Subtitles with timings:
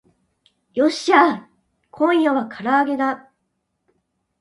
[0.73, 1.45] よっしゃー
[1.91, 3.29] 今夜は唐揚げだ